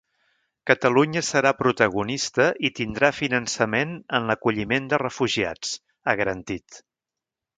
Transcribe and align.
“Catalunya 0.69 1.21
serà 1.27 1.49
protagonista 1.57 2.47
i 2.69 2.71
tindrà 2.79 3.11
finançament 3.17 3.93
en 4.19 4.25
l’acolliment 4.31 4.89
de 4.95 5.01
refugiats”, 5.05 5.77
ha 6.09 6.19
garantit. 6.23 6.83